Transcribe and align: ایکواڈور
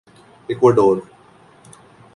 ایکواڈور 0.49 0.97